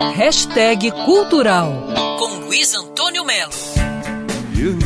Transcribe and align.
Hashtag 0.00 0.92
Cultural 1.04 1.72
com 2.20 2.46
Luiz 2.46 2.72
Antônio 2.72 3.24
Melo. 3.24 3.50
You, 4.54 4.78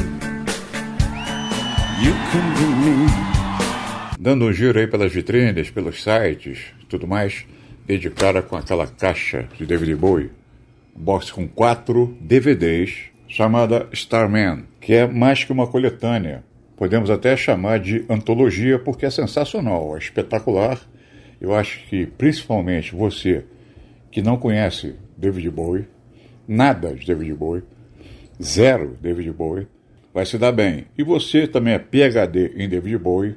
you 2.03 2.15
Dando 4.19 4.47
um 4.47 4.53
giro 4.55 4.79
aí 4.79 4.87
pelas 4.87 5.13
vitrines, 5.13 5.71
pelos 5.71 6.03
sites, 6.03 6.73
tudo 6.89 7.07
mais, 7.07 7.45
dei 7.87 7.99
de 7.99 8.09
cara 8.09 8.41
com 8.41 8.57
aquela 8.57 8.87
caixa 8.87 9.47
de 9.59 9.67
David 9.67 9.95
Bowie, 9.97 10.31
um 10.97 11.03
box 11.03 11.31
com 11.31 11.47
quatro 11.47 12.17
DVDs, 12.19 13.11
chamada 13.29 13.87
Starman, 13.93 14.65
que 14.81 14.95
é 14.95 15.07
mais 15.07 15.45
que 15.45 15.53
uma 15.53 15.67
coletânea. 15.67 16.43
Podemos 16.75 17.11
até 17.11 17.37
chamar 17.37 17.81
de 17.81 18.03
antologia 18.09 18.79
porque 18.79 19.05
é 19.05 19.11
sensacional, 19.11 19.95
é 19.95 19.99
espetacular. 19.99 20.81
Eu 21.39 21.55
acho 21.55 21.81
que 21.91 22.07
principalmente 22.07 22.95
você 22.95 23.45
que 24.13 24.21
não 24.21 24.37
conhece 24.37 24.95
David 25.17 25.51
Bowie, 25.51 25.89
nada 26.47 26.95
de 26.95 27.07
David 27.07 27.33
Bowie, 27.33 27.63
zero 28.41 28.97
David 29.01 29.33
Bowie, 29.33 29.67
vai 30.13 30.27
se 30.27 30.37
dar 30.37 30.53
bem. 30.53 30.85
E 30.97 31.03
você 31.03 31.49
também 31.49 31.73
é 31.73 31.79
PhD 31.79 32.53
em 32.57 32.69
David 32.69 32.99
Bowie, 32.99 33.37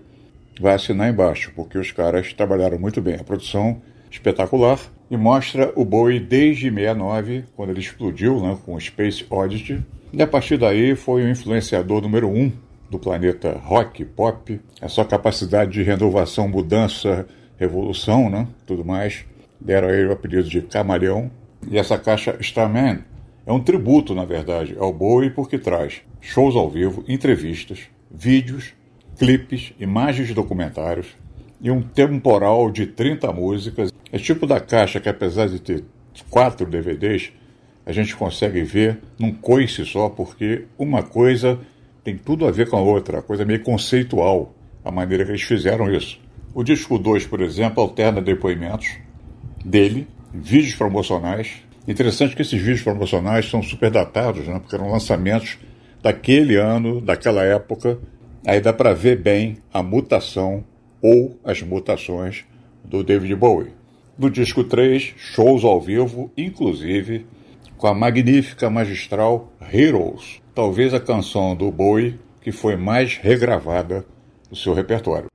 vai 0.59 0.75
assinar 0.75 1.09
embaixo, 1.09 1.53
porque 1.55 1.77
os 1.77 1.93
caras 1.93 2.33
trabalharam 2.33 2.77
muito 2.77 3.01
bem. 3.01 3.15
A 3.15 3.23
produção 3.23 3.81
espetacular 4.11 4.79
e 5.09 5.15
mostra 5.15 5.71
o 5.75 5.85
Bowie 5.85 6.19
desde 6.19 6.69
69, 6.69 7.45
quando 7.55 7.69
ele 7.69 7.79
explodiu 7.79 8.41
né, 8.41 8.57
com 8.65 8.75
o 8.75 8.81
Space 8.81 9.25
Oddity. 9.29 9.81
E 10.11 10.21
a 10.21 10.27
partir 10.27 10.57
daí 10.57 10.93
foi 10.95 11.23
o 11.23 11.29
influenciador 11.29 12.01
número 12.01 12.27
um 12.27 12.51
do 12.89 12.99
planeta 12.99 13.53
rock, 13.63 14.03
pop, 14.03 14.59
a 14.81 14.89
sua 14.89 15.05
capacidade 15.05 15.71
de 15.71 15.83
renovação, 15.83 16.47
mudança, 16.47 17.25
revolução, 17.57 18.29
né, 18.29 18.47
tudo 18.65 18.83
mais 18.83 19.25
deram 19.65 19.87
a 19.87 19.91
ele 19.91 20.07
o 20.07 20.11
apelido 20.11 20.47
de 20.47 20.61
Camaleão. 20.61 21.31
E 21.69 21.77
essa 21.77 21.97
caixa 21.97 22.37
Starman 22.39 22.99
é 23.45 23.51
um 23.51 23.59
tributo, 23.59 24.13
na 24.13 24.23
verdade, 24.23 24.75
ao 24.79 24.93
Bowie 24.93 25.31
porque 25.31 25.57
traz 25.57 26.01
shows 26.21 26.55
ao 26.55 26.69
vivo, 26.69 27.03
entrevistas, 27.07 27.87
vídeos, 28.11 28.73
clipes, 29.17 29.73
imagens 29.79 30.27
de 30.27 30.33
documentários 30.33 31.07
e 31.59 31.71
um 31.71 31.81
temporal 31.81 32.69
de 32.69 32.85
30 32.85 33.31
músicas. 33.33 33.91
É 34.11 34.17
tipo 34.17 34.45
da 34.45 34.59
caixa 34.59 34.99
que, 34.99 35.09
apesar 35.09 35.47
de 35.47 35.59
ter 35.59 35.83
quatro 36.29 36.65
DVDs, 36.65 37.31
a 37.85 37.91
gente 37.91 38.15
consegue 38.15 38.63
ver 38.63 38.99
num 39.17 39.33
coice 39.33 39.85
só, 39.85 40.09
porque 40.09 40.65
uma 40.77 41.03
coisa 41.03 41.59
tem 42.03 42.17
tudo 42.17 42.45
a 42.47 42.51
ver 42.51 42.69
com 42.69 42.77
a 42.77 42.81
outra, 42.81 43.19
a 43.19 43.21
coisa 43.21 43.45
meio 43.45 43.63
conceitual, 43.63 44.53
a 44.83 44.91
maneira 44.91 45.25
que 45.25 45.31
eles 45.31 45.41
fizeram 45.41 45.91
isso. 45.91 46.19
O 46.53 46.63
disco 46.63 46.97
2, 46.97 47.25
por 47.27 47.41
exemplo, 47.41 47.81
alterna 47.81 48.21
depoimentos, 48.21 48.97
dele, 49.65 50.07
vídeos 50.31 50.75
promocionais. 50.75 51.63
Interessante 51.87 52.35
que 52.35 52.41
esses 52.41 52.59
vídeos 52.59 52.83
promocionais 52.83 53.49
são 53.49 53.61
super 53.61 53.89
datados, 53.89 54.47
né? 54.47 54.59
porque 54.59 54.75
eram 54.75 54.91
lançamentos 54.91 55.57
daquele 56.01 56.55
ano, 56.55 57.01
daquela 57.01 57.43
época. 57.43 57.97
Aí 58.45 58.61
dá 58.61 58.71
para 58.71 58.93
ver 58.93 59.17
bem 59.17 59.57
a 59.73 59.81
mutação 59.81 60.63
ou 61.01 61.39
as 61.43 61.61
mutações 61.61 62.45
do 62.83 63.03
David 63.03 63.35
Bowie. 63.35 63.73
No 64.17 64.29
disco 64.29 64.63
3, 64.63 65.13
shows 65.17 65.63
ao 65.63 65.81
vivo, 65.81 66.31
inclusive 66.37 67.25
com 67.77 67.87
a 67.87 67.93
magnífica 67.93 68.69
magistral 68.69 69.51
Heroes, 69.73 70.41
talvez 70.53 70.93
a 70.93 70.99
canção 70.99 71.55
do 71.55 71.69
Bowie 71.69 72.17
que 72.41 72.51
foi 72.51 72.75
mais 72.75 73.17
regravada 73.17 74.05
do 74.49 74.55
seu 74.55 74.73
repertório. 74.73 75.34